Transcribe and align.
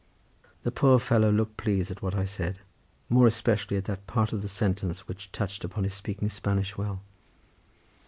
The 0.63 0.71
poor 0.71 0.97
fellow 0.99 1.31
looked 1.31 1.57
pleased 1.57 1.91
at 1.91 2.01
what 2.01 2.15
I 2.15 2.25
said, 2.25 2.57
more 3.07 3.27
especially 3.27 3.77
at 3.77 3.85
that 3.85 4.07
part 4.07 4.33
of 4.33 4.41
the 4.41 4.47
sentence 4.47 5.07
which 5.07 5.31
touched 5.31 5.63
upon 5.63 5.83
his 5.83 5.93
speaking 5.93 6.31
Spanish 6.31 6.75
well. 6.75 7.03